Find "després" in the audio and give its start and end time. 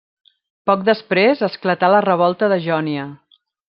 0.87-1.45